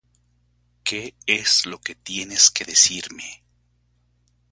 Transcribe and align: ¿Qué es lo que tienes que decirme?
¿Qué 0.83 1.13
es 1.27 1.67
lo 1.67 1.79
que 1.79 1.93
tienes 1.93 2.49
que 2.49 2.65
decirme? 2.65 3.43